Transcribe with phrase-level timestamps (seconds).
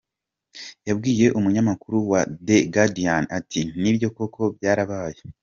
[0.87, 5.19] Yabwiye umunyamakuru wa The guardian ati:”Nibyo koko byarabaye.